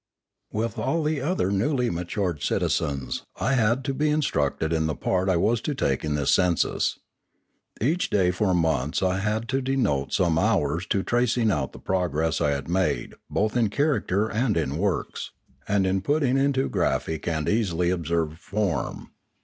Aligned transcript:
With 0.51 0.79
all 0.79 1.03
the 1.03 1.21
other 1.21 1.51
newly 1.51 1.91
matured 1.91 2.41
citizens, 2.41 3.21
I 3.39 3.53
had 3.53 3.83
to 3.83 3.93
be 3.93 4.09
instructed 4.09 4.73
in 4.73 4.87
the 4.87 4.95
part 4.95 5.29
I 5.29 5.35
was 5.37 5.61
to 5.61 5.75
take 5.75 6.03
in 6.03 6.15
this 6.15 6.31
census. 6.31 6.97
Each 7.79 8.09
day 8.09 8.31
for 8.31 8.55
months 8.55 9.03
I 9.03 9.19
had 9.19 9.47
to 9.49 9.61
devote 9.61 10.11
some 10.11 10.39
hours 10.39 10.87
to 10.87 11.03
tracing 11.03 11.51
out 11.51 11.71
the 11.71 11.77
progress 11.77 12.41
I 12.41 12.49
had 12.49 12.67
made 12.67 13.13
both 13.29 13.55
in 13.55 13.69
character 13.69 14.27
and 14.27 14.57
in 14.57 14.79
works, 14.79 15.33
and 15.67 15.85
in 15.85 16.01
putting 16.01 16.35
it 16.35 16.45
into 16.45 16.67
graphic 16.67 17.27
and 17.27 17.47
easily 17.47 17.89
54Q 17.89 17.91
Limanora 17.91 17.93
observed 17.99 18.37
form. 18.39 19.11